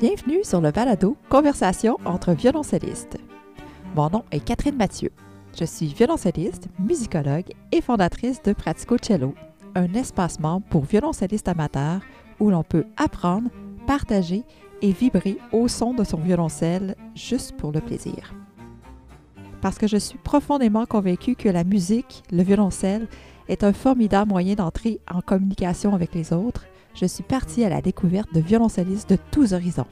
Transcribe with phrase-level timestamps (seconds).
[0.00, 3.18] Bienvenue sur le balado Conversation entre violoncellistes.
[3.94, 5.10] Mon nom est Catherine Mathieu.
[5.58, 9.34] Je suis violoncelliste, musicologue et fondatrice de Pratico Cello,
[9.74, 12.00] un espace membre pour violoncellistes amateurs
[12.38, 13.50] où l'on peut apprendre,
[13.86, 14.44] partager
[14.80, 18.32] et vibrer au son de son violoncelle juste pour le plaisir.
[19.60, 23.06] Parce que je suis profondément convaincue que la musique, le violoncelle,
[23.48, 26.64] est un formidable moyen d'entrer en communication avec les autres,
[26.94, 29.86] je suis partie à la découverte de violoncellistes de tous horizons.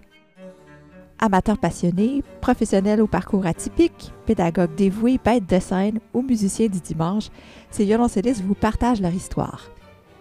[1.21, 7.29] Amateurs passionnés, professionnels au parcours atypique, pédagogues dévoués, bêtes de scène ou musiciens du dimanche,
[7.71, 9.71] ces violoncellistes vous partagent leur histoire.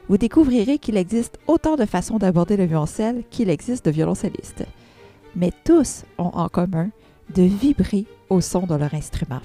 [0.10, 4.66] Vous découvrirez qu'il existe autant de façons d'aborder le violoncelle qu'il existe de violoncellistes.
[5.36, 6.90] Mais tous ont en commun
[7.36, 9.42] de vibrer au son de leur instrument.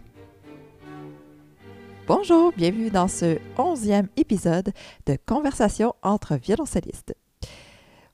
[2.07, 4.73] Bonjour, bienvenue dans ce onzième épisode
[5.07, 7.15] de Conversation entre violoncellistes.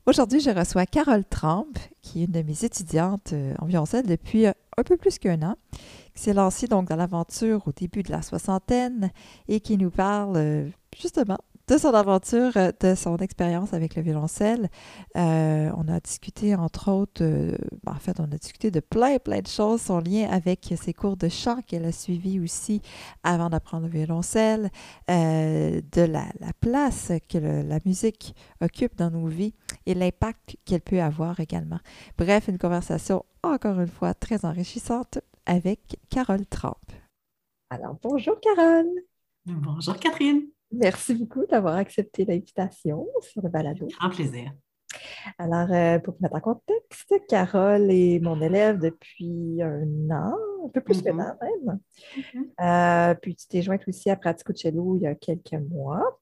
[0.08, 4.46] Aujourd'hui, je reçois Carole Trump, qui est une de mes étudiantes euh, en violoncelle depuis
[4.46, 5.54] euh, un peu plus qu'un an,
[6.14, 9.10] qui s'est lancée donc dans l'aventure au début de la soixantaine
[9.48, 10.66] et qui nous parle euh,
[10.98, 11.36] justement
[11.68, 14.70] de son aventure, euh, de son expérience avec le violoncelle.
[15.16, 19.18] Euh, on a discuté, entre autres, euh, ben, en fait, on a discuté de plein,
[19.18, 22.80] plein de choses, son lien avec ses cours de chant qu'elle a suivis aussi
[23.22, 24.70] avant d'apprendre le violoncelle,
[25.08, 26.24] de la,
[26.60, 29.54] place que la musique occupe dans nos vies
[29.86, 31.78] et l'impact qu'elle peut avoir également.
[32.16, 36.76] Bref, une conversation, encore une fois, très enrichissante avec Carole Trump.
[37.70, 38.88] Alors, bonjour Carole.
[39.46, 40.48] Bonjour Catherine.
[40.70, 43.88] Merci beaucoup d'avoir accepté l'invitation sur le balado.
[44.00, 44.52] Un plaisir.
[45.38, 50.80] Alors, euh, pour mettre en contexte, Carole est mon élève depuis un an, un peu
[50.80, 51.32] plus qu'un mm-hmm.
[51.32, 51.78] an même.
[52.16, 53.10] Mm-hmm.
[53.12, 56.20] Euh, puis tu t'es jointe aussi à Pratico Cello il y a quelques mois.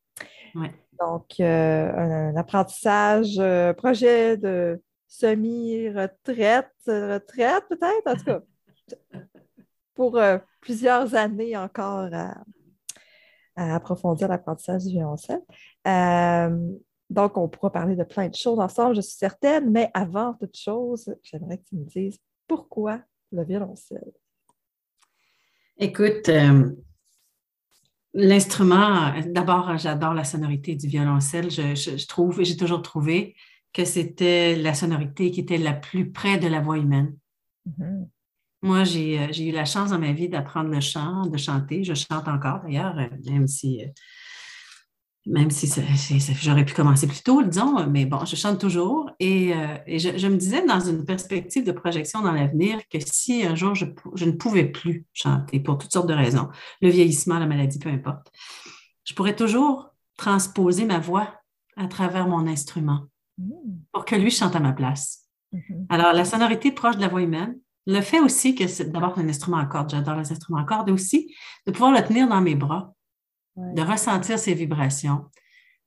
[0.99, 3.39] Donc, euh, un, apprentissage,
[3.77, 8.41] projet de semi-retraite, retraite peut-être, en tout cas,
[9.95, 10.19] pour
[10.61, 12.39] plusieurs années encore à,
[13.57, 15.43] à approfondir l'apprentissage du violoncelle.
[15.87, 16.73] Euh,
[17.09, 20.57] donc, on pourra parler de plein de choses ensemble, je suis certaine, mais avant toute
[20.57, 23.01] chose, j'aimerais que tu me dises pourquoi
[23.33, 24.13] le violoncelle?
[25.79, 26.73] Écoute, euh,
[28.15, 31.51] l'instrument, d'abord, j'adore la sonorité du violoncelle.
[31.51, 33.37] Je, je, trouve, j'ai toujours trouvé
[33.73, 37.17] que c'était la sonorité qui était la plus près de la voix humaine.
[37.69, 38.09] Mm-hmm.
[38.67, 41.85] Moi, euh, j'ai eu la chance dans ma vie d'apprendre le chant, de chanter.
[41.85, 43.87] Je chante encore d'ailleurs, euh, même si, euh,
[45.25, 45.71] même si
[46.43, 49.09] j'aurais pu commencer plus tôt, disons, mais bon, je chante toujours.
[49.21, 49.53] Et,
[49.87, 53.85] je, me disais dans une perspective de projection dans l'avenir que si un jour je,
[53.85, 56.49] ne pouvais plus chanter pour toutes sortes de raisons,
[56.81, 58.33] le vieillissement, la maladie, peu importe,
[59.05, 61.41] je pourrais toujours transposer ma voix
[61.77, 63.03] à travers mon instrument
[63.39, 63.53] mmh.
[63.93, 65.29] pour que lui chante à ma place.
[65.53, 67.57] Mmh Alors, la sonorité proche de la voix humaine,
[67.87, 70.89] le fait aussi que c'est d'abord un instrument à cordes, j'adore les instruments à cordes,
[70.89, 71.35] et aussi
[71.67, 72.95] de pouvoir le tenir dans mes bras,
[73.57, 75.27] de ressentir ses vibrations.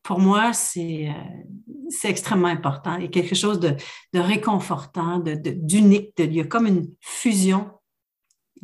[0.01, 3.75] Pour moi, c'est euh, extrêmement important et quelque chose de,
[4.13, 6.15] réconfortant, d'unique.
[6.17, 7.69] De, il y a comme une fusion.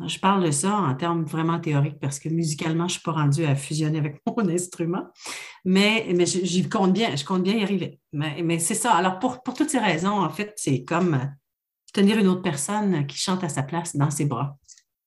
[0.06, 3.12] Je parle de ça en termes vraiment théoriques parce que musicalement, je ne suis pas
[3.12, 5.04] rendue à fusionner avec mon instrument,
[5.64, 8.00] mais, mais j'y compte bien, je compte bien y arriver.
[8.12, 8.94] Mais, mais c'est ça.
[8.94, 11.20] Alors, pour, pour toutes ces raisons, en fait, c'est comme
[11.92, 14.58] tenir une autre personne qui chante à sa place dans ses bras.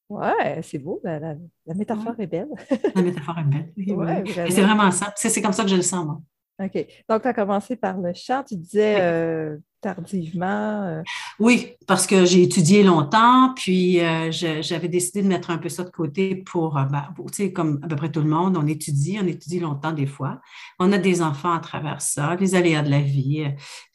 [0.09, 2.49] Ouais, c'est beau, la, la, métaphore est belle.
[2.95, 3.73] la métaphore est belle.
[3.77, 5.13] Et c'est vraiment ça.
[5.15, 6.19] C'est comme ça que je le sens, moi.
[6.59, 6.85] OK.
[7.07, 8.43] Donc, tu as commencé par le chant.
[8.43, 10.83] Tu disais euh, tardivement.
[10.83, 11.01] Euh.
[11.39, 15.85] Oui, parce que j'ai étudié longtemps, puis euh, j'avais décidé de mettre un peu ça
[15.85, 19.17] de côté pour, ben, tu sais, comme à peu près tout le monde, on étudie,
[19.21, 20.41] on étudie longtemps des fois.
[20.79, 23.45] On a des enfants à travers ça, les aléas de la vie,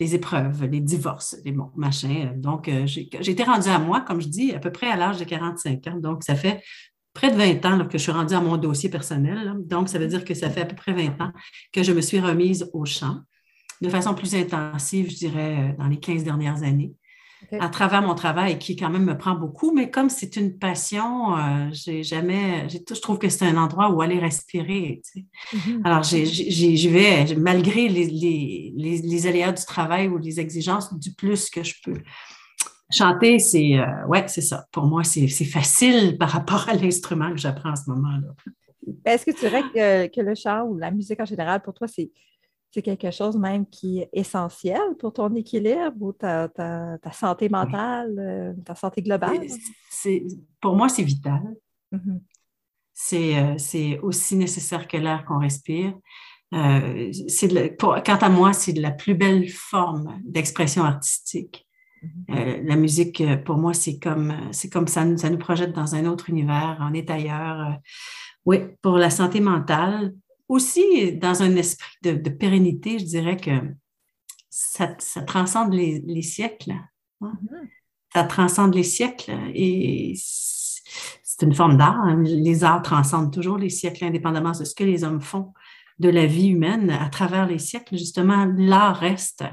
[0.01, 2.33] les épreuves, les divorces, les bons machins.
[2.41, 5.25] Donc, j'ai été rendue à moi, comme je dis, à peu près à l'âge de
[5.25, 5.99] 45 ans.
[5.99, 6.63] Donc, ça fait
[7.15, 9.55] près de 20 ans que je suis rendue à mon dossier personnel.
[9.61, 11.33] Donc, ça veut dire que ça fait à peu près 20 ans
[11.73, 13.21] que je me suis remise au chant
[13.81, 16.93] de façon plus intensive, je dirais, euh, dans les 15 dernières années.
[17.61, 21.37] à travers mon travail qui quand même me prend beaucoup, mais comme c'est une passion,
[21.37, 25.03] euh, j'ai jamais, je trouve que c'est un endroit où aller respirer.
[25.53, 25.81] Mm-hmm.
[25.85, 31.51] Alors, j'y vais malgré les, les, les, aléas du travail ou les exigences du plus
[31.51, 32.01] que je peux.
[32.91, 34.67] Chanter, c'est euh, ouais, c'est ça.
[34.71, 38.35] Pour moi, c'est facile par rapport à l'instrument que j'apprends en ce moment-là.
[39.05, 41.89] Est-ce que tu dirais que, que, le chant ou la musique en général, pour toi,
[41.89, 42.11] c'est
[42.83, 48.53] quelque chose même qui est essentiel pour ton équilibre ou ta, ta, santé mentale, euh,
[48.65, 49.47] ta santé globale?
[50.61, 51.41] pour moi, c'est vital.
[51.93, 52.21] Mm-hmm.
[53.15, 55.95] Euh, c'est aussi nécessaire que l'air qu'on respire.
[56.53, 61.64] quant à moi, c'est la plus belle forme d'expression artistique.
[62.29, 62.67] Mm-hmm.
[62.67, 66.31] la musique, pour moi, c'est comme, c'est comme ça, ça nous projette dans un autre
[66.31, 67.79] univers, on est ailleurs.
[68.45, 70.15] oui, pour la santé mentale,
[70.49, 73.51] aussi dans un esprit de, pérennité, je dirais que
[74.51, 74.89] ça,
[75.27, 76.73] transcende les, siècles.
[76.73, 77.33] Hein.
[77.33, 77.69] Mm-hmm.
[78.15, 81.99] Ça transcende les siècles et c'est une forme d'art.
[82.01, 82.23] Hein.
[82.23, 85.53] Les arts transcendent toujours les siècles, indépendamment de ce que les hommes font
[85.99, 87.97] de la vie humaine à travers les siècles.
[87.97, 89.45] Justement, l'art reste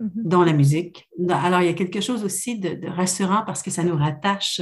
[0.00, 0.22] mm-hmm.
[0.24, 1.08] dans la musique.
[1.28, 4.60] Alors, il y a quelque chose aussi de, rassurant parce que ça nous rattache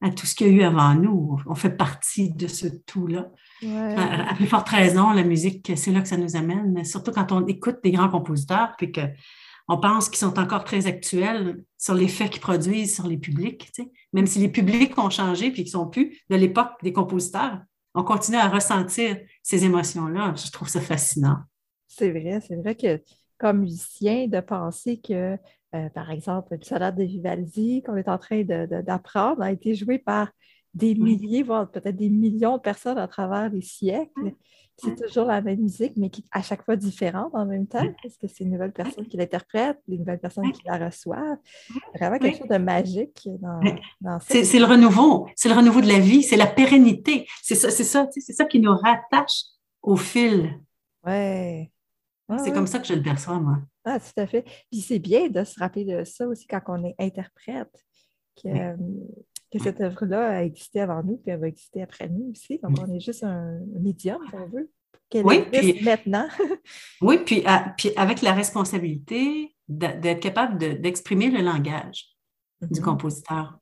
[0.00, 1.40] à tout ce qu'il y a eu avant nous.
[1.46, 3.30] On fait partie de ce tout-là.
[3.62, 7.46] À, plus forte raison, la musique, c'est là que ça nous amène, surtout quand on
[7.46, 12.42] écoute des grands compositeurs, puis qu'on pense qu'ils sont encore très actuels sur l'effet qu'ils
[12.42, 13.72] produisent sur les publics.
[14.12, 17.60] Même si les publics ont changé puis qu'ils sont plus de l'époque des compositeurs,
[17.94, 20.34] on continue à ressentir ces émotions-là.
[20.36, 21.38] Je trouve ça fascinant.
[21.86, 23.00] C'est vrai, c'est vrai que
[23.38, 25.36] comme musicien, de penser que,
[25.74, 29.98] euh, par exemple, le sonate de Vivaldi qu'on est en train d'apprendre a été joué
[29.98, 30.30] par
[30.72, 34.32] des milliers, voire peut-être des millions de personnes à travers les siècles.
[34.76, 38.16] C'est toujours la même musique, mais qui à chaque fois différente en même temps, parce
[38.16, 41.38] que c'est une nouvelle personne qui l'interprète, les nouvelles personnes qui la reçoivent?
[41.94, 43.60] Vraiment quelque chose de magique dans,
[44.00, 47.24] dans C'est le renouveau, c'est le renouveau de la vie, c'est la pérennité.
[47.40, 49.44] C'est ça, c'est ça, c'est ça qui nous rattache
[49.80, 50.60] au fil.
[51.06, 51.70] Ouais.
[52.42, 53.58] C'est comme ça que je le perçois, moi.
[53.84, 54.42] Ah, tout à fait.
[54.70, 57.84] Puis c'est bien de se rappeler de ça aussi quand on est interprète.
[58.42, 58.76] Que, euh,
[59.52, 62.58] que cette œuvre-là a existé avant nous, puis elle va exister après nous aussi.
[62.62, 64.70] Donc, on est juste un médium, si on veut,
[65.08, 66.26] qu'elle oui, puis, maintenant.
[67.00, 67.44] oui, puis,
[67.76, 72.16] puis, avec la responsabilité d'être capable d'exprimer le langage
[72.62, 72.84] du mhm.
[72.84, 73.58] compositeur.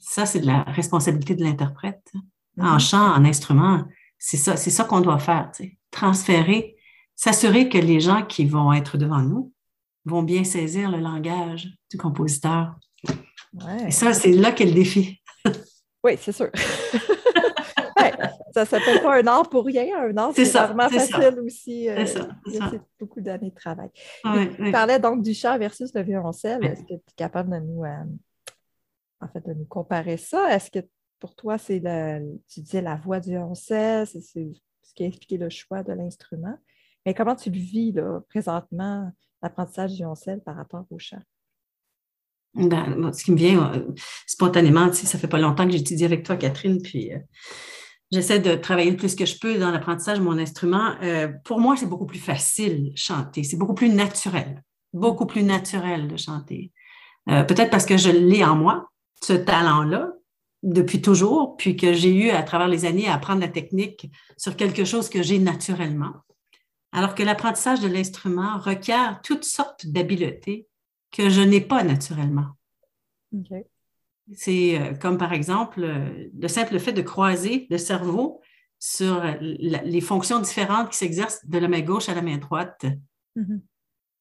[0.00, 2.12] Ça, c'est de la responsabilité de l'interprète.
[2.58, 2.80] En mhm.
[2.80, 3.84] chant, en instrument,
[4.18, 5.52] c'est ça, c'est ça qu'on doit faire,
[5.92, 6.76] transférer,
[7.18, 9.52] s'assurer que les gens qui vont être devant nous
[10.04, 12.76] vont bien saisir le langage du compositeur.
[13.86, 15.20] Et ça, c'est là qu'est le défi.
[16.04, 16.48] oui, c'est sûr.
[18.54, 19.98] ça ne s'appelle pas un art pour rien.
[20.00, 21.88] Un art, c'est vraiment facile aussi.
[21.88, 23.90] Euh, c'est beaucoup d'années de travail.
[24.22, 26.64] tu parlais donc du chant versus le violoncelle.
[26.64, 28.04] Est-ce que tu es capable de nous, euh,
[29.20, 30.54] en fait, de nous comparer ça?
[30.54, 30.86] Est-ce que
[31.18, 31.82] pour toi, c'est
[32.48, 36.56] tu disais la voix du violoncelle, c'est ce qui a expliqué le choix de l'instrument?
[37.08, 39.10] Mais comment tu le vis là, présentement,
[39.42, 41.22] l'apprentissage du violoncelle par rapport au chant?
[42.54, 43.94] Ben, ce qui me vient euh,
[44.26, 47.18] spontanément, tu sais, ça fait pas longtemps que j'étudie avec toi, Catherine, puis euh,
[48.12, 50.96] j'essaie de travailler le plus que je peux dans l'apprentissage de mon instrument.
[51.02, 54.62] Euh, pour moi, c'est beaucoup plus facile chanter, c'est beaucoup plus naturel,
[54.92, 56.72] beaucoup plus naturel de chanter.
[57.26, 58.90] Peut-être parce que je l'ai en moi,
[59.22, 60.12] ce talent-là,
[60.62, 64.56] depuis toujours, puis que j'ai eu à travers les années à apprendre la technique sur
[64.56, 66.12] quelque chose que j'ai naturellement.
[66.92, 70.66] Alors que l'apprentissage de l'instrument requiert toutes sortes d'habiletés
[71.10, 72.46] que je n'ai pas naturellement.
[74.34, 78.40] C'est euh, comme par exemple euh, le simple fait de croiser le cerveau
[78.78, 82.86] sur les fonctions différentes qui s'exercent de la main gauche à la main droite.
[83.36, 83.60] Mm-hmm.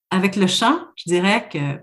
[0.10, 1.80] Avec le chant, je dirais que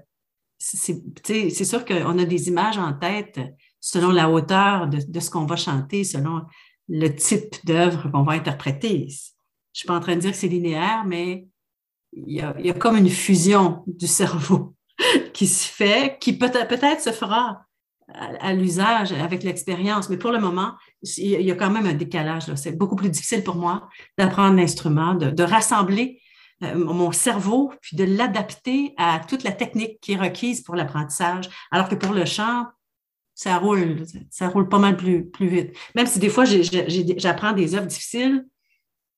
[0.58, 3.40] c'est sûr qu'on a des images en tête
[3.80, 6.42] selon la hauteur de, ce qu'on va chanter, selon
[6.88, 9.08] le type d'œuvre qu'on va interpréter.
[9.74, 11.46] Je suis pas en train de dire que c'est linéaire, mais
[12.12, 14.74] il y, a, il y, a, comme une fusion du cerveau
[15.34, 17.66] qui se fait, qui peut-être peut se fera
[18.12, 20.74] à, l'usage avec l'expérience, mais pour le moment,
[21.16, 22.54] il y a quand même un décalage.
[22.54, 26.20] C'est beaucoup plus difficile pour moi d'apprendre l'instrument, de, rassembler
[26.62, 31.50] euh, mon cerveau, puis de l'adapter à toute la technique qui est requise pour l'apprentissage,
[31.72, 32.66] alors que pour le chant,
[33.34, 35.76] ça roule, ça roule pas mal plus, plus vite.
[35.96, 38.46] Même si des fois, j'apprends des œuvres difficiles,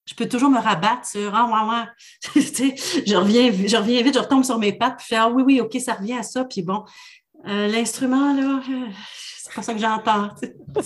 [0.06, 2.42] je peux toujours me rabattre sur Ah, ouais, ouais.
[3.06, 5.42] je, reviens, je reviens vite, je retombe sur mes pattes, puis je fais Ah oui,
[5.44, 6.44] oui, OK, ça revient à ça.
[6.44, 6.84] Puis bon,
[7.46, 8.86] euh, l'instrument, là, euh,
[9.38, 10.30] c'est pas ça que j'entends.
[10.40, 10.82] c'est pas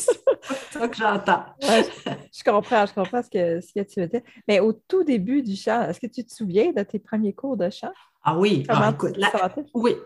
[0.71, 1.45] ça que j'entends.
[1.61, 4.23] je comprends, je comprends ce que, ce que tu veux dire.
[4.49, 7.57] Mais au tout début du chant, est-ce que tu te souviens de tes premiers cours
[7.57, 7.93] de chant?
[8.23, 9.19] Ah oui, ah, écoute,
[9.75, 9.97] oui.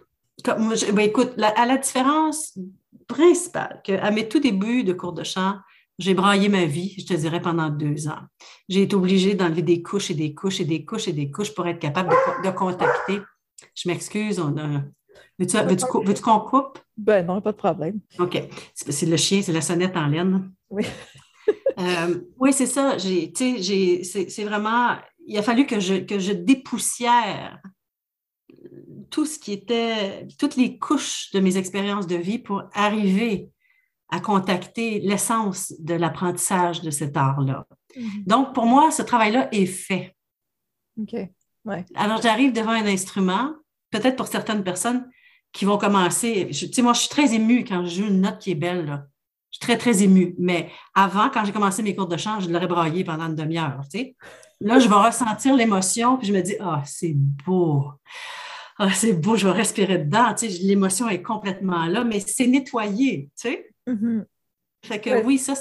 [0.44, 2.58] Comme, ben, écoute, à la différence
[3.06, 5.54] principale qu'à mes tout débuts de cours de chant,
[5.98, 8.20] j'ai braillé ma vie, je te dirais, pendant deux ans.
[8.68, 11.54] J'ai été obligée d'enlever des couches et des couches et des couches et des couches
[11.54, 12.10] pour être capable
[12.44, 13.20] de, contacter.
[13.74, 14.82] Je m'excuse, on a...
[15.38, 16.78] Veux-tu qu'on coupe?
[16.96, 18.00] Ben non, pas de problème.
[18.18, 18.40] OK.
[18.74, 20.52] C'est le chien, c'est la sonnette en laine.
[20.70, 20.84] Oui.
[21.76, 22.96] Euh, oui, c'est ça.
[22.98, 24.96] C'est vraiment...
[25.26, 27.60] Il a fallu que je, que je dépoussière
[29.10, 33.50] tout ce qui était, toutes les couches de mes expériences de vie pour arriver
[34.10, 37.66] à contacter l'essence de l'apprentissage de cet art-là.
[37.96, 38.24] Mhm.
[38.26, 40.14] Donc, pour moi, ce travail-là est fait.
[41.00, 41.14] OK.
[41.64, 41.84] Ouais.
[41.94, 43.52] Alors, j'arrive devant un instrument,
[43.90, 45.08] peut-être pour certaines personnes,
[45.52, 46.48] qui vont commencer.
[46.50, 48.86] Tu sais, moi, je suis très émue quand je joue une note qui est belle.
[48.86, 49.06] Là.
[49.50, 50.34] Je suis très, très émue.
[50.38, 53.80] Mais avant, quand j'ai commencé mes cours de chant, je l'aurais braillé pendant une demi-heure.
[53.84, 54.16] Tu sais.
[54.60, 57.92] Là, je vais ressentir l'émotion, puis je me dis, ah, c'est beau.
[58.78, 60.34] Ah, c'est beau, je vais respirer dedans.
[60.34, 63.30] Tu sais, l'émotion est complètement là, mais c'est nettoyé.
[63.40, 63.70] Tu sais.
[63.86, 64.24] Mm-hmm.
[64.84, 65.54] Fait que oui, ça,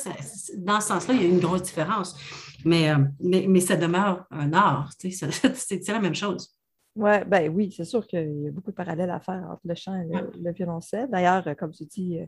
[0.57, 2.17] dans ce sens-là, il y a une grosse différence.
[2.65, 4.91] Mais, euh, mais, mais, ça demeure un art.
[4.99, 6.57] Tu sais, c'est la même chose.
[6.95, 9.75] Ouais, ben oui, c'est sûr qu'il y a beaucoup de parallèles à faire entre le
[9.75, 10.07] chant et
[10.39, 11.09] le, violoncelle.
[11.09, 12.25] D'ailleurs, comme tu dis, euh,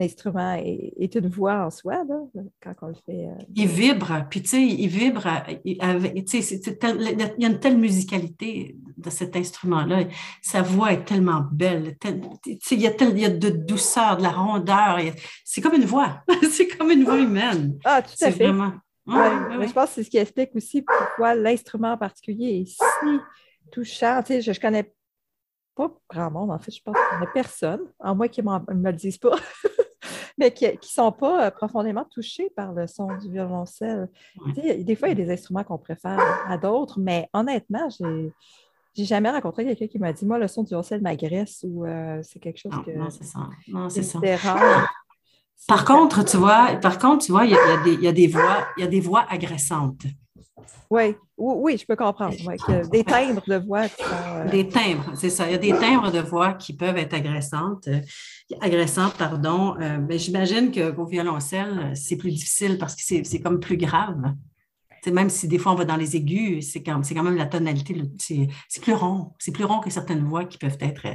[0.00, 2.20] l'instrument est, une voix en soi, là,
[2.62, 3.26] quand on le fait.
[3.26, 5.26] Euh, il vibre, puis tu sais, il vibre,
[5.64, 10.04] il, y a une telle musicalité de cet instrument-là.
[10.42, 11.96] Sa voix est tellement belle,
[12.46, 14.98] il, y a il y a de douceur, de la rondeur.
[15.44, 17.78] C'est comme une voix, c'est comme une voix humaine.
[17.84, 18.44] Ah, tout à fait.
[18.44, 18.72] Vraiment...
[19.06, 23.20] Ouais, Je pense que c'est ce qui explique aussi pourquoi l'instrument en particulier est si
[23.70, 24.22] touchant.
[24.22, 24.94] Tu sais, je ne connais
[25.74, 28.74] pas grand monde, en fait, je pense qu'il n'y a personne, en moins qu'ils ne
[28.74, 29.36] me le disent pas,
[30.40, 34.08] mais qui ne sont pas euh, profondément touchés par le son du violoncelle.
[34.56, 36.18] des fois, il y a des instruments qu'on préfère
[36.48, 38.32] à d'autres, mais honnêtement, j'ai.
[38.96, 42.20] J'ai jamais rencontré quelqu'un qui m'a dit Moi, le son du violoncelle m'agresse ou euh,
[42.24, 42.90] c'est quelque chose que.
[42.90, 43.38] Non, c'est ça.
[43.68, 44.18] Non, c'est ça.
[45.68, 48.80] Par contre, tu vois, par contre, tu vois, il y, y, a des voix, il
[48.80, 50.06] y a des voix agressantes.
[50.90, 52.36] Oui, oui, je peux comprendre.
[52.90, 53.86] des timbres de voix.
[54.00, 55.46] Euh, des timbres, c'est ça.
[55.46, 57.88] Il y a des timbres de voix qui peuvent être agressantes.
[57.88, 58.00] Euh,
[58.60, 59.76] agressantes, pardon.
[59.80, 64.34] Euh, ben, j'imagine qu'au violoncelle, c'est plus difficile parce que c'est comme plus grave.
[65.06, 68.02] même si des fois on va dans les aigus, c'est quand, quand, même la tonalité,
[68.18, 69.32] c'est plus rond.
[69.38, 71.06] C'est plus rond que certaines voix qui peuvent être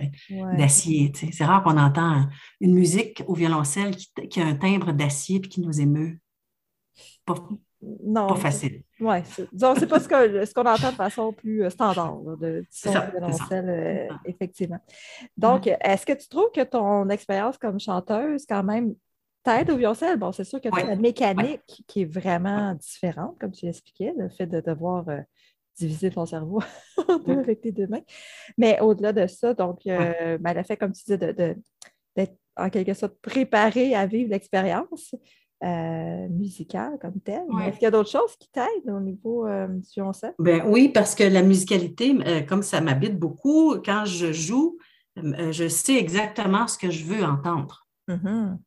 [0.58, 1.12] d'acier.
[1.32, 2.28] C'est rare qu'on entend
[2.62, 6.20] une musique au violoncelle qui, qui a un timbre d'acier et qui nous émeut.
[7.26, 7.36] Pas,
[8.04, 8.28] non.
[8.28, 8.84] Pas facile.
[9.00, 9.50] Oui, c'est
[9.88, 14.16] pas ce qu'on ce qu'on entend de façon plus euh, standard de son violoncelle, euh,
[14.26, 14.80] effectivement.
[15.38, 18.96] Donc, est-ce que tu trouves que ton expérience comme chanteuse, quand même,
[19.44, 20.18] t'aide au violoncelle?
[20.18, 24.14] Bon, c'est sûr que tu as la mécanique qui est vraiment différente, comme tu l'expliquais,
[24.18, 25.20] le fait de devoir euh,
[25.78, 26.62] diviser ton cerveau
[27.28, 28.04] avec tes deux mains.
[28.58, 31.18] Mais au-delà de ça, donc, ben, le fait, comme tu disais,
[32.16, 35.14] d'être en quelque sorte préparé à vivre l'expérience.
[35.64, 37.44] Euh, musical comme tel.
[37.62, 40.02] Est-ce qu'il y a d'autres choses qui t'aident au niveau euh, du?
[40.38, 44.78] Ben, oui, parce que la musicalité, euh, comme ça m'habite beaucoup, quand je joue,
[45.16, 47.88] je sais exactement ce que je veux entendre.
[48.10, 48.58] Mm-hmm.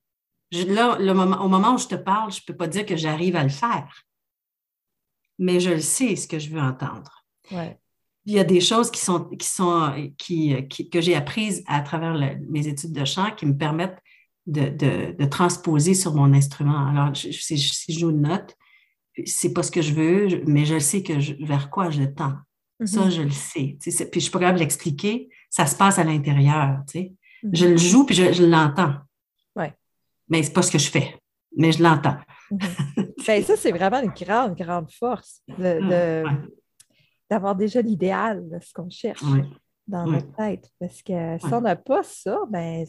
[0.73, 2.97] là, le moment, au moment où je te parle, je ne peux pas dire que
[2.97, 4.05] j'arrive à le faire,
[5.39, 7.23] mais je le sais ce que je veux entendre.
[7.51, 12.39] Il y a des choses qui sont, qui sont, qui, que j'ai apprises à travers
[12.49, 14.03] mes études de chant qui me permettent
[14.49, 16.89] de, transposer sur mon instrument.
[16.89, 18.57] Alors, si, je joue une note,
[19.27, 22.35] c'est pas ce que je veux, mais je sais que vers quoi je tends.
[22.85, 23.11] Ça, mm-hmm.
[23.11, 23.77] je le sais.
[23.81, 25.29] Puis je suis pas capable de l'expliquer.
[25.51, 26.81] Ça se passe à l'intérieur.
[26.95, 27.17] Mm-hmm.
[27.53, 28.95] Je le joue puis je, l'entends.
[29.57, 29.75] Ouais.
[30.29, 31.17] Mais c'est pas ce que je fais.
[31.57, 32.17] Mais je l'entends.
[32.51, 33.05] Mm-hmm.
[33.27, 35.43] Ben, ça, c'est vraiment une grande, grande force
[37.29, 39.23] d'avoir déjà l'idéal de ce qu'on cherche
[39.87, 40.71] dans notre tête.
[40.81, 42.87] Parce que si on n'a pas ça, ben,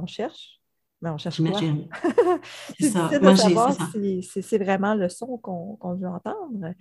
[0.00, 0.59] on cherche
[1.00, 1.58] mais on cherche quoi?
[2.78, 3.08] c'est ça.
[3.08, 6.74] de savoir si, c'est vraiment le son qu'on veut entendre.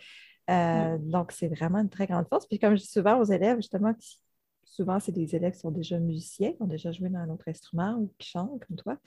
[0.50, 2.48] Euh, donc, c'est vraiment une très grande force.
[2.48, 3.94] Puis comme je dis souvent aux élèves, justement,
[4.64, 7.48] souvent, c'est des élèves qui sont déjà musiciens, qui ont déjà joué dans un autre
[7.48, 8.98] instrument ou qui chantent comme toi.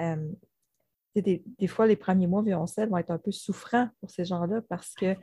[0.00, 0.30] Euh,
[1.14, 4.60] des, des, fois, les premiers mois violoncelle vont être un peu souffrants pour ces gens-là
[4.68, 5.16] parce que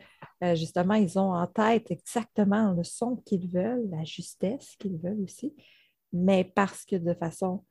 [0.43, 5.21] euh, justement, ils ont en tête exactement le son qu'ils veulent, la justesse qu'ils veulent
[5.21, 5.55] aussi,
[6.11, 7.63] mais parce que de façon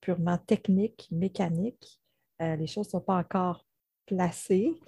[0.00, 2.00] purement technique, mécanique.
[2.40, 3.64] Euh, les choses ne sont pas encore
[4.06, 4.80] placées.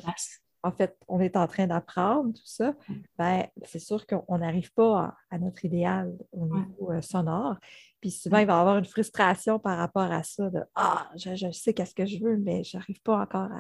[0.65, 2.75] En fait, on est en train d'apprendre tout ça.
[2.89, 2.95] Mm.
[3.19, 7.57] Ben, c'est sûr qu'on n'arrive pas à, notre idéal au niveau euh, sonore.
[8.01, 11.51] Puis souvent, il va y avoir une frustration par rapport à ça de Ah, je,
[11.53, 13.51] sais qu'est-ce que je veux, mais je n'arrive pas encore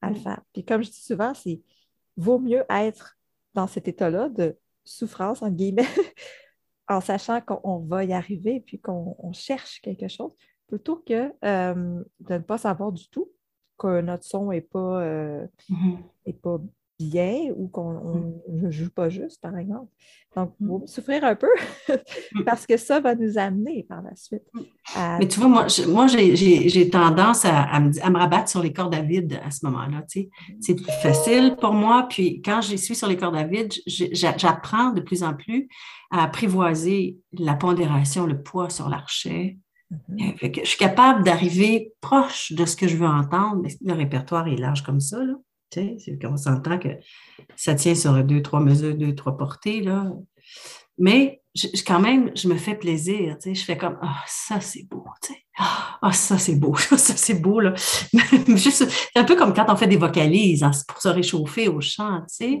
[0.00, 0.22] à, le mm.
[0.22, 0.40] faire.
[0.52, 1.60] Puis comme je dis souvent, c'est
[2.16, 3.16] vaut mieux être
[3.54, 5.86] dans cet état-là de souffrance, en guillemets,
[6.88, 10.32] en sachant qu'on va y arriver puis qu'on cherche quelque chose,
[10.70, 13.30] plutôt que euh, de ne pas savoir du tout
[13.78, 16.40] que notre son n'est pas, euh, mm-hmm.
[16.40, 16.60] pas
[17.00, 18.70] bien ou qu'on ne mm.
[18.70, 19.90] joue pas juste, par exemple.
[20.36, 20.86] Donc, il mm.
[20.86, 21.48] souffrir un peu
[21.88, 22.44] mm.
[22.44, 24.44] parce que ça va nous amener par la suite.
[25.18, 29.40] Mais tu vois, moi, moi j'ai tendance à, me, rabattre sur les cordes à vide
[29.44, 30.02] à ce moment-là.
[30.10, 30.30] Tu sais.
[30.60, 32.06] C'est plus facile pour moi.
[32.08, 35.68] Puis quand je suis sur les cordes à vide, j'apprends de plus en plus
[36.10, 39.56] à apprivoiser la pondération, le poids sur l'archet.
[39.90, 44.56] Je suis capable d'arriver proche de ce que je veux entendre, mais le répertoire est
[44.56, 45.22] large comme ça.
[45.22, 45.34] Là.
[45.70, 46.88] Tu sais, s'entend que
[47.56, 49.82] ça tient sur deux, trois mesures, deux, trois portées.
[49.82, 50.10] Là.
[50.98, 51.39] Mais
[51.86, 55.04] quand même, je me fais plaisir, tu sais, je fais comme, ah, ça c'est beau,
[55.22, 57.74] tu sais, ah, ça c'est beau, ça c'est beau, là.
[58.56, 62.20] c'est un peu comme quand on fait des vocalises hein, pour se réchauffer au chant,
[62.20, 62.60] tu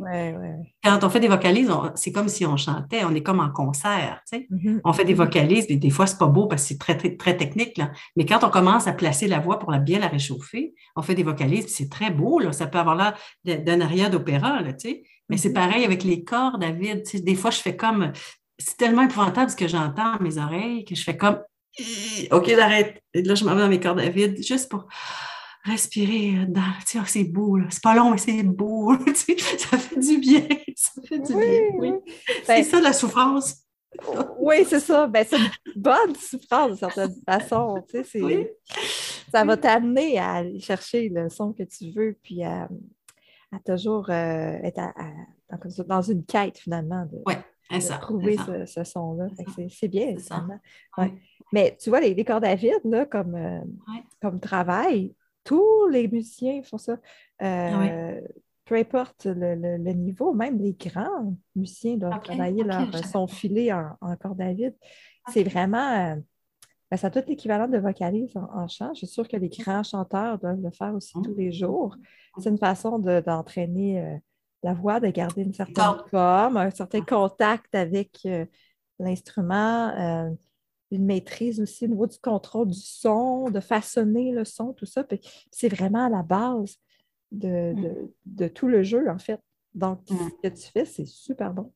[0.82, 4.20] Quand on fait des vocalises, c'est comme si on chantait, on est comme en concert,
[4.30, 4.48] tu sais.
[4.50, 4.80] Mm-hmm.
[4.84, 5.16] On fait des mm-hmm.
[5.16, 7.92] vocalises, mais des fois c'est pas beau parce que c'est très, très, très technique, là.
[8.16, 11.14] Mais quand on commence à placer la voix pour la, bien la réchauffer, on fait
[11.14, 12.52] des vocalises, c'est très beau, là.
[12.52, 15.02] Ça peut avoir l'air d'un aria d'opéra, là, tu sais.
[15.28, 15.52] Mais c'est mm-hmm.
[15.52, 17.04] pareil avec les corps, David.
[17.04, 18.12] Tu sais, des fois, je fais comme
[18.60, 21.40] c'est tellement épouvantable ce que j'entends à mes oreilles que je fais comme
[22.30, 23.02] OK, j'arrête.
[23.14, 24.86] Et là, je m'en vais dans mes cordes à vide juste pour
[25.64, 26.60] respirer dans.
[26.80, 27.66] Tu sais, oh, c'est beau, là.
[27.70, 28.94] C'est pas long, mais c'est beau.
[29.14, 30.46] ça fait du bien.
[30.76, 31.60] Ça fait du bien.
[31.74, 31.92] Oui.
[32.44, 33.66] C'est ben ça la souffrance.
[34.38, 35.06] oui, c'est ça.
[35.06, 37.84] Ben, c'est une bonne souffrance, de certaine façon.
[37.88, 38.56] Tu sais,
[39.30, 42.68] Ça va t'amener à aller chercher le son que tu veux, puis à,
[43.66, 44.80] toujours euh, être
[45.86, 47.04] dans une quête, finalement.
[47.04, 47.38] De, ouais
[47.78, 48.36] de trouver
[48.66, 49.28] ce, son-là.
[49.68, 50.44] C'est bien, ça.
[51.52, 53.60] Mais tu vois, les, cordes à vide, là, comme, euh,
[54.20, 56.96] comme travail, tous les musiciens font ça.
[57.42, 58.20] Euh,
[58.64, 64.16] peu importe le, niveau, même les grands musiciens doivent travailler leur son filé en, en
[64.16, 64.76] corde à vide.
[65.32, 66.12] C'est vraiment.
[66.12, 66.16] Euh,
[66.90, 68.92] ben, ça doit être l'équivalent de vocalise en, chant.
[68.94, 71.22] Je suis sûre que les grands chanteurs doivent le faire aussi mmh.
[71.22, 71.96] tous les jours.
[72.38, 74.20] C'est une façon d'entraîner
[74.62, 78.44] la voix, de garder une certaine forme, un certain contact avec euh,
[78.98, 80.30] l'instrument, euh,
[80.90, 85.04] une maîtrise aussi au niveau du contrôle du son, de façonner le son, tout ça.
[85.50, 86.76] C'est vraiment la base
[87.32, 87.74] mm.
[88.26, 89.40] de, tout le jeu, en fait.
[89.74, 90.16] Donc, mm.
[90.16, 91.72] ce que tu fais, c'est super bon.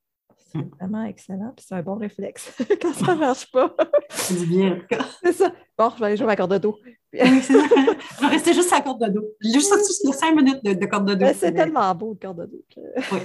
[0.55, 1.53] C'est vraiment excellent.
[1.57, 3.75] Puis c'est un bon réflexe quand ça ne marche pas.
[4.11, 4.79] c'est bien,
[5.23, 5.53] C'est ça.
[5.77, 6.79] Bon, je vais aller jouer ma corde de dos.
[7.13, 9.25] je vais rester juste à la corde de dos.
[9.41, 9.75] Juste
[10.13, 11.27] cinq minutes de, corde de dos.
[11.35, 12.65] c'est tellement beau, le corde de dos.
[13.13, 13.19] oui.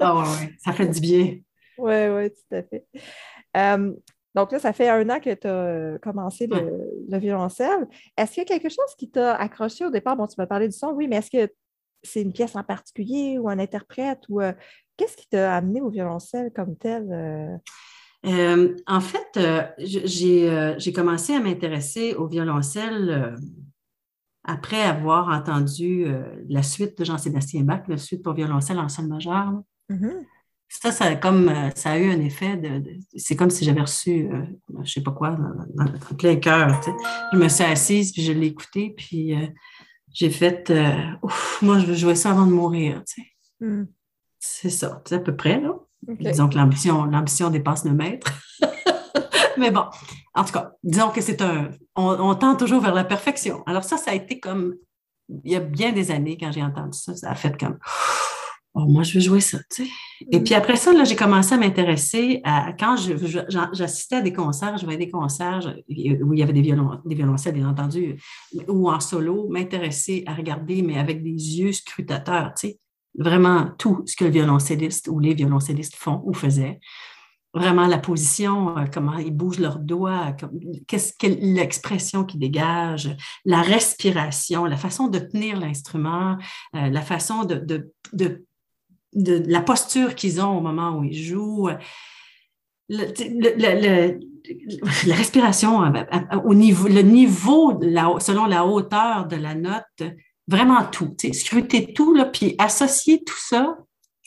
[0.00, 0.54] Ah ouais, ouais.
[0.58, 1.38] Ça fait du bien.
[1.78, 2.86] Oui, oui, tout à fait.
[4.38, 7.88] Donc là, ça fait un an que tu as euh, commencé le, violoncelle.
[8.16, 10.16] Est-ce qu'il y a quelque chose qui t'a accroché au départ?
[10.16, 11.52] Bon, tu m'as parlé du son, oui, mais est-ce que
[12.04, 14.52] c'est une pièce en particulier ou un interprète ou euh,
[14.98, 17.60] qu'est-ce qui t'a amené au violoncelle comme tel?
[18.26, 23.36] Euh, en fait, euh, euh, j'ai commencé à m'intéresser au violoncelle
[24.44, 26.06] après avoir entendu
[26.48, 29.52] la suite de Jean-Sébastien Bach, la suite pour violoncelle en sol majeur.
[29.90, 30.24] Mm-hmm.
[30.70, 32.98] Ça, ça, comme, ça a eu un effet de.
[33.16, 34.28] c'est comme si j'avais reçu,
[34.68, 35.36] je ne sais pas quoi,
[35.74, 36.80] dans, plein cœur.
[37.32, 39.34] Je me suis assise, puis je l'ai écouté, puis
[40.12, 40.72] j'ai fait
[41.22, 43.02] ouf, moi, je veux jouer ça avant de mourir.
[43.60, 43.84] Mm.
[44.50, 45.74] C'est ça, c'est à peu près, là.
[46.08, 48.32] Disons que l'ambition, l'ambition dépasse le maître.
[49.58, 49.84] Mais bon,
[50.34, 51.70] en tout cas, disons que c'est un.
[51.94, 53.62] On, tend toujours vers la perfection.
[53.66, 54.74] Alors, ça, ça a été comme.
[55.44, 57.78] Il y a bien des années, quand j'ai entendu ça, ça a fait comme.
[58.74, 59.90] Oh, moi, je veux jouer ça, tu sais.
[60.32, 62.72] Et puis après ça, là, j'ai commencé à m'intéresser à.
[62.72, 62.96] Quand
[63.72, 67.14] j'assistais à des concerts, je voyais des concerts où il y avait des, violon, des
[67.14, 68.16] violoncelles, bien entendu,
[68.66, 72.78] ou en solo, m'intéresser à regarder, mais avec des yeux scrutateurs, tu sais
[73.18, 76.80] vraiment tout ce que le violoncelliste ou les violoncellistes font ou faisaient.
[77.54, 80.36] Vraiment la position, euh, comment ils bougent leurs doigts,
[80.86, 86.36] qu'est-ce que l'expression qu'ils dégagent, la respiration, la façon de tenir l'instrument,
[86.76, 88.44] euh, la façon de, de,
[89.14, 91.70] la posture qu'ils ont au moment où ils jouent.
[92.90, 93.04] la
[95.14, 96.04] respiration euh,
[96.44, 97.80] au niveau, le niveau,
[98.20, 100.02] selon la hauteur de la note,
[100.48, 103.78] vraiment tout, scruter tout, là, puis associer tout ça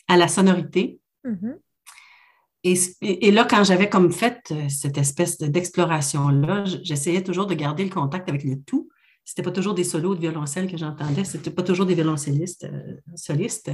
[0.08, 0.98] à la sonorité.
[1.24, 2.96] Mm-hmm.
[3.02, 7.90] et, là, quand j'avais comme fait euh, cette espèce d'exploration-là, j'essayais toujours de garder le
[7.90, 8.88] contact avec le tout.
[9.24, 12.96] C'était pas toujours des solos de violoncelle que j'entendais, c'était pas toujours des violoncellistes euh,
[13.14, 13.70] solistes.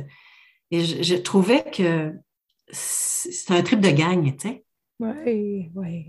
[0.70, 2.12] Et je, trouvais que
[2.70, 4.64] c'est un trip de gagne, tu sais.
[5.00, 6.06] Oui, oui.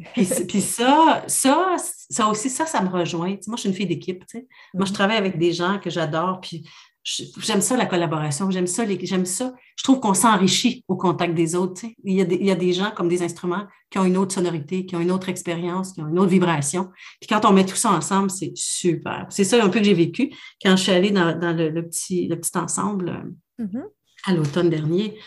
[0.47, 3.35] puis, ça, ça, ça aussi, ça, ça me rejoint.
[3.47, 4.23] moi, je suis une fille d'équipe.
[4.33, 4.93] Moi, je mm-hmm.
[4.93, 6.67] travaille avec des gens que j'adore, puis
[7.03, 8.49] j'aime ça, la collaboration.
[8.49, 9.53] J'aime ça, j'aime ça.
[9.75, 11.83] Je trouve qu'on s'enrichit au contact des autres.
[12.03, 14.17] Il y, a des, il y, a des, gens comme des instruments qui ont une
[14.17, 16.89] autre sonorité, qui ont une autre expérience, qui ont une autre vibration.
[17.21, 19.27] Puis quand on met tout ça ensemble, c'est super.
[19.29, 22.39] C'est ça un peu que j'ai vécu quand je suis allée dans, le, petit, le
[22.39, 23.83] petit ensemble mm-hmm.
[24.25, 25.17] à l'automne dernier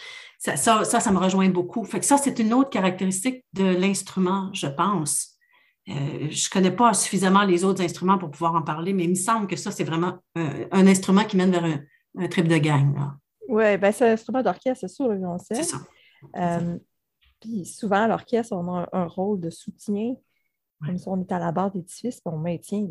[0.43, 1.85] ça, ça, ça, me rejoint beaucoup.
[1.85, 5.37] Fait que ça, c'est une autre caractéristique de l'instrument, je pense.
[5.89, 9.11] Euh, je ne connais pas suffisamment les autres instruments pour pouvoir en parler, mais il
[9.11, 11.65] me semble que ça, c'est vraiment un, instrument qui mène vers
[12.19, 12.93] un, trip de gang.
[13.49, 15.55] Oui, ben, c'est un instrument d'orchestre, c'est sûr, on sait.
[15.55, 15.81] C'est ça.
[16.37, 16.77] Euh,
[17.41, 20.15] puis souvent, l'orchestre, on a un, rôle de soutien.
[20.85, 22.85] Comme si on est à la base d'édifice, on maintient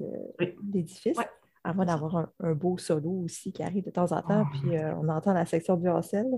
[0.71, 1.17] l'édifice
[1.63, 4.95] avant d'avoir un, beau solo aussi qui arrive de temps en temps, ah, puis euh,
[4.95, 6.32] on entend la section de violoncelle.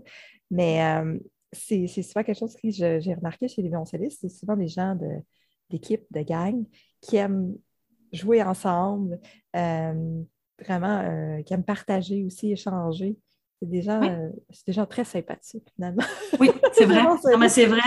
[0.52, 1.18] Mais euh,
[1.52, 4.20] c'est souvent quelque chose que j'ai remarqué chez les violoncellistes.
[4.22, 4.98] C'est souvent des gens
[5.70, 6.66] d'équipe, de, gang,
[7.02, 7.56] qui aiment
[8.12, 9.20] jouer ensemble,
[9.56, 10.22] euh,
[10.60, 13.18] vraiment, qui aiment partager aussi, échanger.
[13.62, 14.02] C'est des, gens,
[14.68, 16.04] des gens très sympathiques, finalement.
[16.38, 17.02] Oui, c'est vrai.
[17.32, 17.80] non, mais c'est vrai.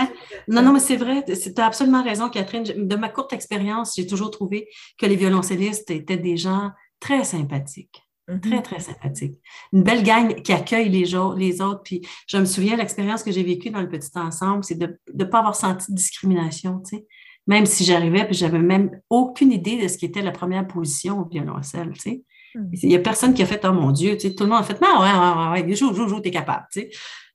[0.47, 1.23] Non, non, mais c'est vrai.
[1.23, 2.63] Tu as absolument raison, Catherine.
[2.63, 8.03] De ma courte expérience, j'ai toujours trouvé que les violoncellistes étaient des gens très sympathiques.
[8.29, 8.39] Mm-hmm.
[8.41, 9.39] Très, très sympathiques.
[9.71, 11.05] Une belle gang qui accueille les,
[11.37, 11.81] les autres.
[11.83, 15.23] Puis je me souviens, l'expérience que j'ai vécue dans le petit ensemble, c'est de ne
[15.23, 17.07] pas avoir senti de discrimination, tu sais.
[17.47, 21.21] Même si j'arrivais, puis j'avais même aucune idée de ce qui était la première position
[21.21, 22.23] au violoncelle, tu sais.
[22.55, 22.69] Mm.
[22.83, 24.59] Il n'y a personne qui a fait, oh mon Dieu, tu sais, tout le monde
[24.59, 26.89] a fait, non, ouais, ouais, ouais, joue, joue, joue, t'es capable, tu sais.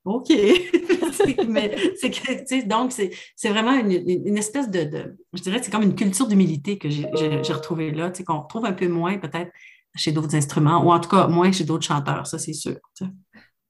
[0.05, 0.29] OK.
[1.47, 5.59] mais c'est que, tu sais, donc, c'est vraiment une, une, espèce de, de je dirais,
[5.61, 8.87] c'est comme une culture d'humilité que j'ai retrouvée là, tu sais, qu'on retrouve un peu
[8.87, 9.51] moins peut-être
[9.95, 12.77] chez d'autres instruments, ou en tout cas moins chez d'autres chanteurs, ça c'est sûr.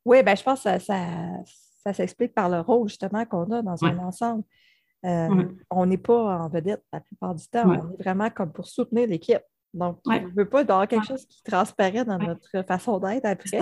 [0.06, 1.04] Oui, ben, je pense que ça,
[1.84, 4.44] ça, s'explique par le rôle justement qu'on a dans un ensemble.
[5.06, 8.68] Euh, on n'est pas en vedette la plupart du temps, on est vraiment comme pour
[8.68, 9.42] soutenir l'équipe.
[9.74, 13.60] Donc, on ne veut pas avoir quelque chose qui transparaît dans notre façon d'être après.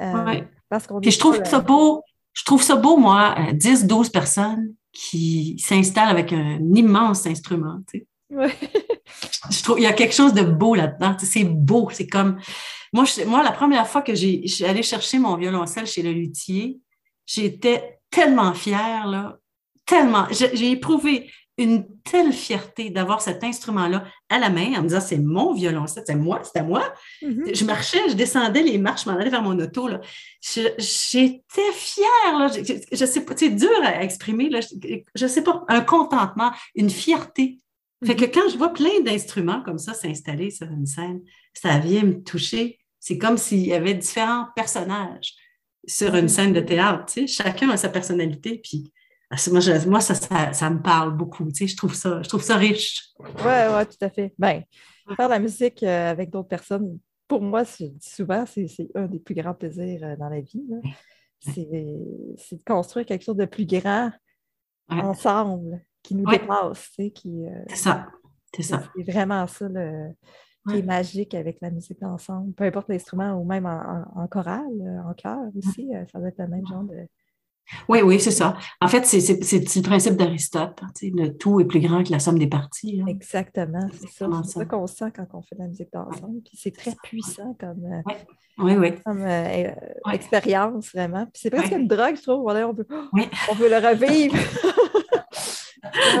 [0.00, 4.10] Euh, parce qu'on Puis je trouve ça beau, je trouve ça beau, moi, 10-12 euh,
[4.10, 7.78] personnes qui s'installent avec un immense instrument.
[7.90, 11.16] Tu je trouve il y a quelque chose de beau là-dedans.
[11.18, 11.88] C'est beau.
[11.92, 12.38] C'est comme.
[12.92, 16.78] Moi, moi, la première fois que j'ai allé chercher mon violoncelle chez le luthier,
[17.24, 19.38] j'étais tellement fière, là.
[19.84, 20.26] Tellement.
[20.30, 25.18] J'ai éprouvé une telle fierté d'avoir cet instrument-là à la main en me disant c'est
[25.18, 26.92] mon violoncelle, c'est moi, c'est à moi.
[27.22, 27.56] Mm-hmm.
[27.56, 29.88] Je marchais, je descendais les marches, je m'en allais vers mon auto.
[30.42, 32.38] J'étais fière.
[32.38, 32.48] Là.
[32.48, 34.50] Je, je, sais pas, c'est dur à exprimer.
[34.50, 34.60] Là.
[34.60, 37.58] Je, je sais pas, un contentement, une fierté
[38.04, 38.30] fait que mhm.
[38.30, 41.22] quand je vois plein d'instruments comme ça s'installer sur une scène,
[41.54, 42.78] ça vient me toucher.
[43.00, 45.34] C'est comme s'il y avait différents personnages
[45.86, 47.12] sur une scène de théâtre.
[47.26, 48.60] Chacun a sa personnalité.
[48.62, 48.92] Puis
[49.30, 51.50] moi, ça, ça, me parle beaucoup.
[51.50, 53.10] Tu sais, je trouve ça, je trouve ça riche.
[53.18, 54.32] Oui, oui, tout à fait.
[54.38, 54.62] Ben,
[55.14, 57.64] faire de la musique euh, avec d'autres personnes, pour moi,
[58.00, 60.62] souvent, c'est un des plus grands plaisirs euh, dans la vie.
[61.40, 64.10] C'est de construire quelque chose de plus grand
[64.88, 67.12] ensemble qui nous dépasse, tu sais.
[67.26, 68.06] Euh, c'est ça,
[68.54, 68.82] c'est ça.
[68.96, 69.66] C'est vraiment ça
[70.68, 75.14] qui est magique avec la musique d'ensemble, peu importe l'instrument ou même en, chorale, en
[75.14, 77.06] chœur aussi, ça va être le même genre de...
[77.88, 78.56] Oui, oui, c'est ça.
[78.80, 80.80] En fait, c'est le principe d'Aristote.
[80.82, 83.00] Hein, le tout est plus grand que la somme des parties.
[83.02, 83.06] Hein.
[83.08, 84.28] Exactement, c'est ça.
[84.44, 86.40] C'est ça, qu'on sent quand on fait de la musique d'ensemble.
[86.42, 88.12] Puis c'est très puissant comme, euh,
[88.58, 88.94] oui, oui.
[89.04, 89.26] comme
[90.12, 91.24] expérience, vraiment.
[91.26, 92.46] Puis c'est presque une drogue, je trouve.
[92.46, 92.86] On peut,
[93.50, 94.36] on peut le revivre.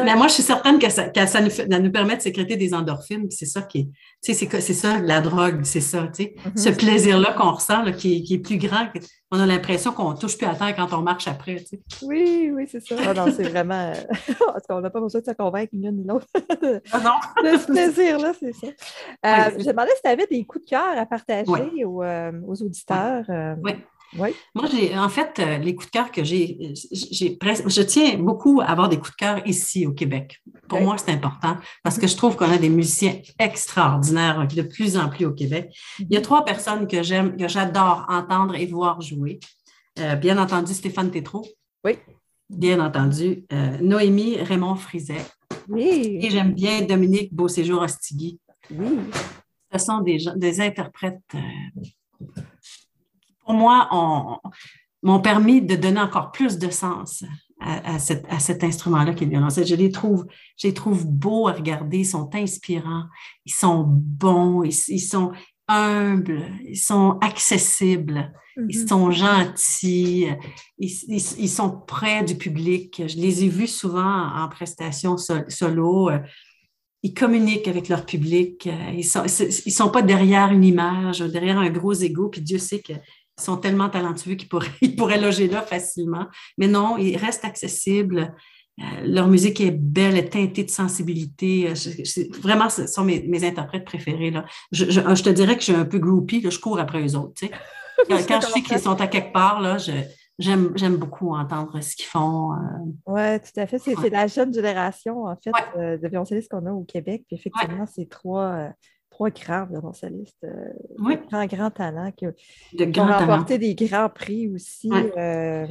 [0.04, 3.30] Mais moi, je suis certaine que ça, ça, nous, permet de sécréter des endorphines.
[3.30, 3.90] C'est ça qui
[4.22, 6.34] est, c'est ça la drogue, c'est ça, tu sais.
[6.36, 6.56] Mm-hmm.
[6.56, 8.88] Ce plaisir-là qu'on ressent, qui, est plus grand,
[9.30, 11.80] on a l'impression qu'on ne touche plus à terre quand on marche après, tu sais.
[12.02, 12.96] Oui, oui, c'est ça.
[13.06, 13.92] Ah non, c'est vraiment,
[14.68, 16.26] on n'a pas besoin de se convaincre l'une ni l'autre.
[16.92, 17.12] ah non.
[17.58, 18.66] ce plaisir-là, c'est ça.
[18.66, 22.62] Euh, je demandais si tu avais des coups de cœur à partager aux, euh, aux,
[22.62, 23.24] auditeurs.
[23.28, 23.72] Euh, oui.
[24.14, 26.58] Moi, j'ai en fait euh, les coups de cœur que j'ai,
[26.92, 30.40] j'ai je tiens beaucoup à avoir des coups de cœur ici au Québec.
[30.68, 34.96] Pour moi, c'est important parce que je trouve qu'on a des musiciens extraordinaires de plus
[34.96, 35.70] en plus au Québec.
[35.98, 39.38] Il y a trois personnes que j'aime, que j'adore entendre et voir jouer.
[39.98, 41.46] Euh, bien entendu, Stéphane Tétrault.
[41.84, 41.98] Oui.
[42.48, 45.24] Bien entendu, euh, Noémie Raymond Frizet.
[45.68, 46.18] Oui.
[46.22, 48.38] Et j'aime bien Dominique Beauséjour-Ostigui.
[48.70, 48.98] Oui.
[49.72, 51.20] Ce sont des, des interprètes
[53.46, 53.88] pour moi,
[55.02, 57.24] m'ont permis de donner encore plus de sens
[57.60, 59.66] à, cet instrument-là qui est le violoncelle.
[59.66, 63.04] Je les trouve, je les trouve beaux à regarder, ils sont inspirants,
[63.44, 65.32] ils sont bons, ils, sont
[65.68, 68.88] humbles, ils sont accessibles, ils mm-hmm.
[68.88, 70.28] sont gentils,
[70.78, 73.02] ils, sont près du public.
[73.06, 76.10] Je les ai vus souvent en prestation solo.
[77.02, 78.66] Ils communiquent avec leur public.
[78.92, 82.58] Ils ne sont, ils sont pas derrière une image, derrière un gros ego, puis Dieu
[82.58, 82.94] sait que
[83.38, 84.48] sont tellement talentueux qu'ils
[84.96, 86.26] pourraient, loger là facilement.
[86.58, 88.34] Mais non, ils restent accessibles.
[88.78, 91.72] Euh, leur musique est belle, est teintée de sensibilité.
[92.42, 94.30] vraiment, ce sont mes, interprètes préférés.
[94.30, 94.44] Là.
[94.72, 97.40] Je, te dirais que je suis un peu groupie, je cours après eux autres.
[98.08, 99.78] Quand, je sais qu'ils sont à quelque part, là,
[100.38, 102.52] j'aime beaucoup entendre ce qu'ils font.
[102.52, 102.56] Euh.
[103.06, 103.78] Oui, tout à fait.
[103.78, 107.24] C'est la jeune génération, en fait, euh, de violoncellistes qu'on a au Québec.
[107.26, 108.70] Puis effectivement, c'est trois
[109.16, 111.16] trois grands violoncellistes, euh, oui.
[111.30, 114.90] grand, grand talent, qui, ont remporté des grands prix aussi.
[114.92, 115.66] Euh,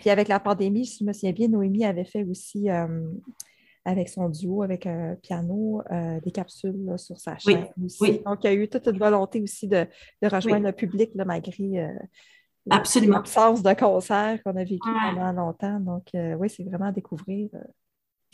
[0.00, 2.86] puis avec la pandémie, si je me souviens bien, Noémie avait fait aussi, euh,
[3.84, 5.82] avec son duo, avec un piano,
[6.24, 8.20] des capsules sur sa chaîne aussi.
[8.24, 9.86] Donc, il y a eu toute une volonté aussi de,
[10.22, 11.88] rejoindre le public malgré
[12.70, 13.18] Absolument.
[13.18, 15.80] L'absence de concert qu'on a vécu pendant longtemps.
[15.80, 17.48] Donc, euh, oui, c'est vraiment à découvrir.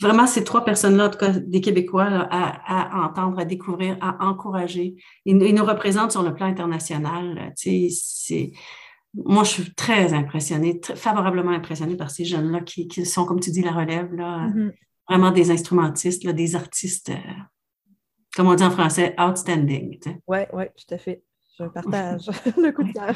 [0.03, 0.07] Euh.
[0.07, 4.95] Vraiment, ces trois personnes-là, en tout cas des Québécois, à, entendre, à découvrir, à encourager.
[5.25, 7.53] Ils, nous représentent sur le plan international.
[9.15, 13.61] Moi, je suis très impressionnée, favorablement impressionnée par ces jeunes-là qui, sont, comme tu dis,
[13.61, 14.71] la relève, là, mm-hmm.
[15.07, 17.33] vraiment des instrumentistes, des artistes, euh,
[18.35, 19.99] comme on dit en français, outstanding.
[20.27, 21.23] Oui, oui, tout à fait
[21.59, 22.25] je partage
[22.57, 23.15] le coup de cœur.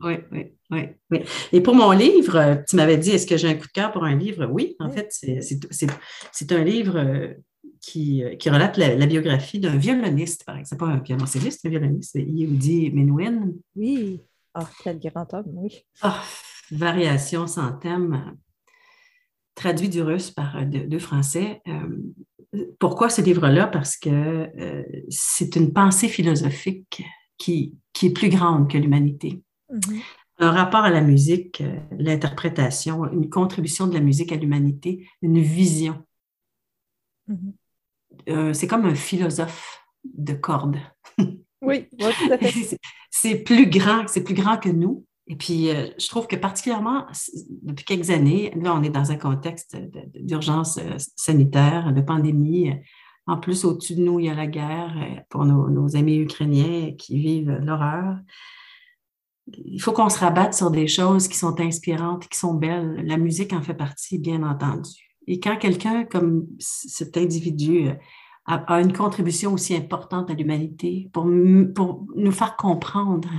[0.00, 1.18] Oui, oui, oui, oui,
[1.52, 4.04] Et pour mon livre, tu m'avais dit, est-ce que j'ai un coup de cœur pour
[4.04, 4.46] un livre?
[4.46, 7.34] Oui, en fait, c'est un livre euh,
[7.80, 10.84] qui, euh, qui relate la, biographie d'un violoniste, par exemple.
[10.84, 13.52] pas un violoncelliste, un violoniste, Yehudi Menuhin.
[13.76, 14.22] Oui,
[14.54, 15.84] oh, quel grand homme, oui.
[16.02, 16.08] Oh,
[16.70, 18.34] variation sans thème,
[19.54, 21.60] traduit du russe par euh, deux, Français.
[22.78, 23.66] pourquoi ce livre-là?
[23.66, 24.50] Parce que
[25.10, 27.02] c'est une pensée philosophique
[27.38, 29.42] qui, qui est plus grande que l'humanité.
[29.72, 30.02] Mm-hmm.
[30.38, 35.40] Un rapport à la musique, euh, l'interprétation, une contribution de la musique à l'humanité, une
[35.40, 36.04] vision.
[37.28, 37.52] Mm-hmm.
[38.30, 40.78] Euh, c'est comme un philosophe de cordes.
[41.62, 42.78] oui, tout à fait.
[43.10, 45.04] c'est plus grand, c'est plus grand que nous.
[45.26, 47.06] Et puis, euh, je trouve que particulièrement
[47.62, 49.76] depuis quelques années, là, on est dans un contexte
[50.14, 50.78] d'urgence
[51.16, 52.72] sanitaire, de pandémie.
[53.26, 56.92] En plus, au-dessus de nous, il y a la guerre euh, pour nos, amis ukrainiens
[56.92, 58.18] qui vivent l'horreur.
[59.64, 63.02] Il faut qu'on se rabatte sur des choses qui sont inspirantes, qui sont belles.
[63.04, 64.90] La musique en fait partie, bien entendu.
[65.26, 67.94] Et quand quelqu'un comme cet individu euh,
[68.46, 71.24] a, une contribution aussi importante à l'humanité pour,
[71.74, 73.30] pour nous faire comprendre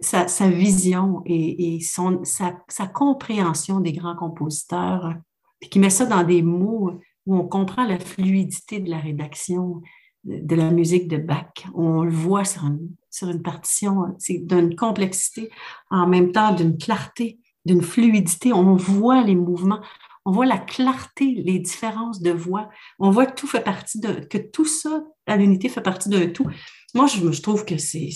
[0.00, 5.14] sa, vision et, son, sa, sa, compréhension des grands compositeurs,
[5.60, 9.82] et qui met ça dans des mots où on comprend la fluidité de la rédaction
[10.24, 11.66] de la musique de Bach.
[11.74, 15.50] On le voit sur une, partition, c'est d'une complexité,
[15.90, 18.52] en même temps d'une clarté, d'une fluidité.
[18.52, 19.80] On voit les mouvements,
[20.24, 22.70] on voit la clarté, les différences de voix.
[22.98, 26.26] On voit que tout fait partie de, que tout ça, à l'unité, fait partie d'un
[26.28, 26.46] tout.
[26.94, 28.08] Moi, je, trouve que c'est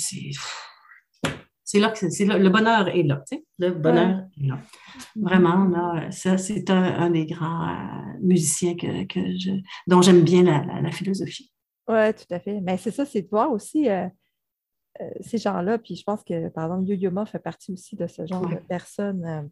[1.75, 4.59] là que c'est le bonheur est là, tu sais, le bonheur est là.
[5.17, 9.51] Vraiment, là, ça, c'est un, des grands euh, musiciens que, que je,
[9.87, 11.53] dont j'aime bien la, philosophie.
[11.87, 12.63] Oui, tout à fait.
[12.63, 14.09] Mais c'est ça, c'est de voir aussi euh,
[15.03, 15.77] euh, ces gens-là.
[15.79, 19.51] Puis je pense que, par exemple, Yo-Yo fait partie aussi de ce genre de personnes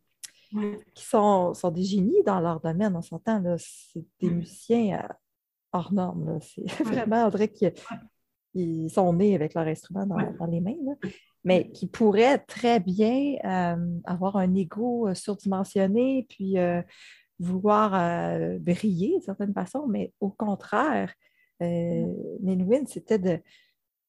[0.94, 2.96] qui sont, sont, des génies dans leur domaine.
[2.96, 5.06] On s'entend, c'est des musiciens
[5.70, 6.38] hors normes.
[6.40, 10.76] C'est vraiment, on dirait qu'ils sont nés avec leur instrument dans, dans les mains.
[10.82, 10.94] Là
[11.46, 16.82] mais qui pourrait très bien euh, avoir un ego euh, surdimensionné, puis euh,
[17.38, 17.90] vouloir
[18.58, 21.14] briller d'une certaine façon, mais au contraire,
[21.60, 23.42] Menuhin, c'était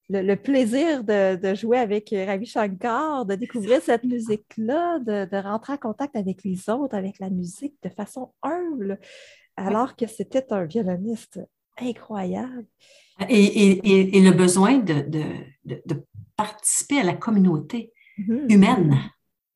[0.10, 6.16] le, plaisir de, jouer avec Ravi Shankar, de découvrir cette musique-là, de, rentrer en contact
[6.16, 8.98] avec les autres, avec la musique de façon humble,
[9.58, 11.42] alors que c'était un violoniste
[11.78, 12.66] incroyable.
[13.30, 14.94] Et, le besoin de,
[16.38, 18.54] participer à la communauté mm-hmm.
[18.54, 18.98] humaine,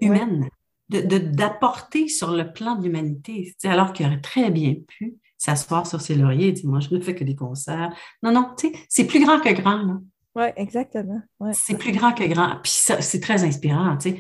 [0.02, 0.50] humaine,
[0.90, 6.16] d'apporter sur le plan de l'humanité, alors qu'il aurait très bien pu s'asseoir sur ses
[6.16, 7.96] lauriers et dire, moi, je ne fais que des concerts.
[8.22, 10.00] Non, non, tu sais, c'est plus grand que grand, là.
[10.34, 11.22] Oui, exactement.
[11.52, 12.58] C'est plus grand que grand.
[12.64, 14.20] Puis c'est très inspirant, tu sais.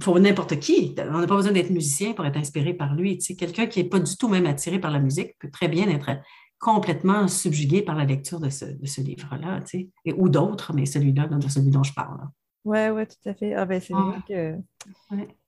[0.00, 3.18] Pour n'importe qui, on n'a pas besoin d'être musicien pour être inspiré par lui.
[3.18, 5.68] Tu sais, quelqu'un qui n'est pas du tout même attiré par la musique peut très
[5.68, 6.10] bien être
[6.60, 10.72] complètement subjugué par la lecture de ce, de ce livre-là, tu sais, et, ou d'autres,
[10.74, 12.18] mais celui-là, celui dont je parle.
[12.64, 13.54] Oui, oui, tout à fait.
[13.54, 13.94] Ah, ben, c'est
[14.28, 14.56] que...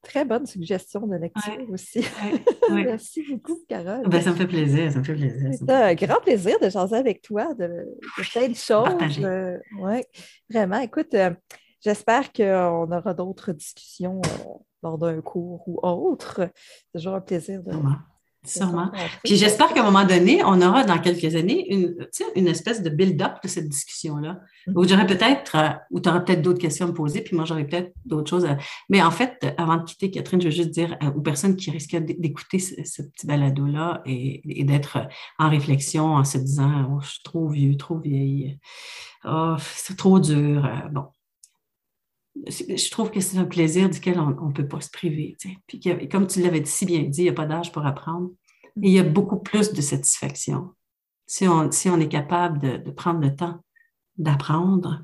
[0.00, 2.02] très bonne suggestion de lecture aussi.
[2.70, 4.08] Merci beaucoup, Carole.
[4.08, 5.50] Ben, ça me fait plaisir, ça me fait plaisir.
[5.52, 9.18] C'est un grand plaisir de jaser avec toi de, de plein de choses.
[9.22, 10.00] Euh, oui,
[10.48, 10.78] vraiment.
[10.78, 11.34] Écoute, euh,
[11.84, 14.44] j'espère qu'on aura d'autres discussions euh,
[14.82, 16.48] lors d'un cours ou autre.
[16.56, 17.72] C'est toujours un plaisir de,
[18.44, 18.90] Sûrement.
[19.22, 21.94] Puis j'espère qu'à un moment donné, on aura dans quelques années une,
[22.34, 24.40] une espèce de build-up de cette discussion-là.
[24.66, 24.72] Mm-hmm.
[24.78, 27.44] Où j'aurais peut-être, euh, où tu auras peut-être d'autres questions à me poser, puis moi
[27.44, 28.44] j'aurais peut-être d'autres choses.
[28.44, 28.58] À...
[28.88, 31.70] Mais en fait, avant de quitter, Catherine, je veux juste dire euh, aux personnes qui
[31.70, 34.98] risquent d'écouter ce, petit balado-là et, d'être
[35.38, 38.58] en réflexion en se disant oh, Je suis trop vieux, trop vieille,
[39.24, 40.64] oh, c'est trop dur.
[40.64, 41.06] Euh, bon,
[42.34, 45.36] je trouve que c'est un plaisir duquel on ne peut pas se priver.
[45.66, 48.30] Puis comme tu l'avais si bien dit, il n'y a pas d'âge pour apprendre.
[48.82, 50.70] Et il y a beaucoup plus de satisfaction
[51.32, 53.64] si on, si on est capable de, prendre le temps
[54.18, 55.02] d'apprendre,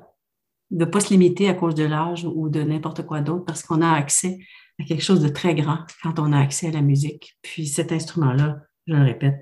[0.70, 3.62] de ne pas se limiter à cause de l'âge ou de n'importe quoi d'autre, parce
[3.62, 4.38] qu'on a accès
[4.78, 7.38] à quelque chose de très grand quand on a accès à la musique.
[7.40, 9.36] Puis cet instrument-là, je le répète,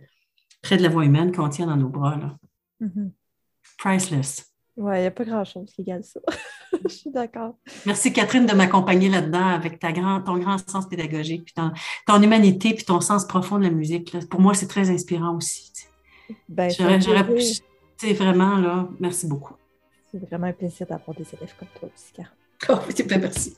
[0.63, 2.17] près de la voix humaine qu'on tient dans nos bras.
[2.17, 2.39] Là.
[2.81, 3.11] Mm-hmm.
[3.79, 4.56] Priceless.
[4.77, 6.21] Oui, il n'y a pas grand-chose qui égale ça.
[6.85, 7.57] Je suis d'accord.
[7.87, 11.55] Merci, Catherine, de m'accompagner là-dedans avec ta grand, ton grand sens pédagogique, puis
[12.07, 14.17] ton, humanité, puis ton sens profond de la musique.
[14.29, 15.73] Pour moi, c'est très inspirant aussi.
[16.49, 19.55] Ben, c'est vraiment, là, merci beaucoup.
[20.11, 22.46] C'est vraiment un plaisir d'avoir des élèves comme toi aussi, Carole.
[22.69, 23.57] Oh, bien, merci.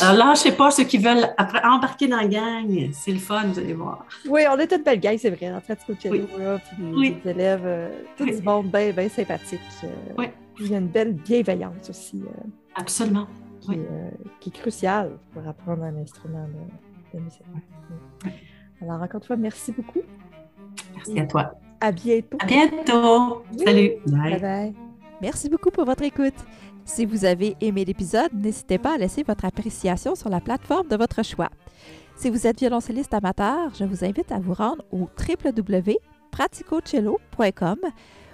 [0.00, 3.18] Alors là, je sais pas, ceux qui veulent après embarquer dans la gang, c'est le
[3.18, 4.04] fun, vous allez voir.
[4.28, 6.42] Oui, on est une belle gang, c'est vrai, en fait, Cello, oui.
[6.42, 9.60] là, puis des élèves, euh, tout du monde bien, bien sympathique.
[9.84, 9.88] Euh,
[10.18, 10.26] oui.
[10.60, 12.22] Il y a une belle bienveillance aussi.
[12.22, 13.26] Euh, Absolument.
[13.60, 13.78] Qui,
[14.40, 16.46] qui, est cruciale pour apprendre un instrument
[17.12, 17.42] de, musique.
[18.80, 20.02] Alors, encore une fois, merci beaucoup.
[20.94, 21.54] Merci à toi.
[21.80, 22.38] À bientôt.
[22.40, 23.44] À bientôt.
[23.64, 23.90] Salut.
[24.06, 24.40] bye.
[24.40, 24.74] bye.
[25.20, 26.34] Merci beaucoup pour votre écoute.
[26.88, 30.96] Si vous avez aimé l'épisode, n'hésitez pas à laisser votre appréciation sur la plateforme de
[30.96, 31.50] votre choix.
[32.16, 37.76] Si vous êtes violoncelliste amateur, je vous invite à vous rendre au www.praticocello.com